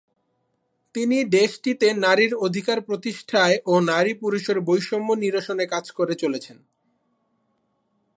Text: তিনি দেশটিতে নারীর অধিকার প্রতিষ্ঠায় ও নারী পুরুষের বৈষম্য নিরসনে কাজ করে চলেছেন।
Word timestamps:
তিনি 0.95 1.17
দেশটিতে 1.31 1.87
নারীর 1.95 2.33
অধিকার 2.37 2.77
প্রতিষ্ঠায় 2.81 3.57
ও 3.65 3.73
নারী 3.83 4.13
পুরুষের 4.13 4.57
বৈষম্য 4.61 5.09
নিরসনে 5.13 5.65
কাজ 5.65 5.85
করে 5.91 6.13
চলেছেন। 6.15 6.57